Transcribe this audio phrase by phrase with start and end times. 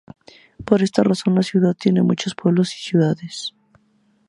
[0.65, 3.53] Por esta razón, la ciudad tiene muchos pueblos y ciudades.